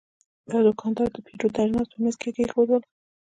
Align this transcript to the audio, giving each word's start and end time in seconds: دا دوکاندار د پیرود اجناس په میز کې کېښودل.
دا 0.49 0.57
دوکاندار 0.67 1.09
د 1.13 1.17
پیرود 1.25 1.53
اجناس 1.61 1.87
په 1.91 1.97
میز 2.03 2.15
کې 2.21 2.29
کېښودل. 2.35 2.81